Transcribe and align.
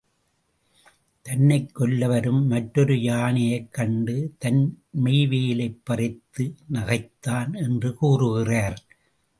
தன்னைக் 1.21 1.69
கொல்ல 1.73 2.07
வரும் 2.07 2.47
மற்றொரு 2.47 3.01
யானையைக் 3.01 3.73
கண்டு 3.73 4.35
தன் 4.37 4.83
மெய்வேலைப் 5.03 5.81
பறித்து 5.83 6.55
நகைத்தான் 6.73 7.53
என்று 7.53 7.95
கூறுகிறார். 7.95 8.83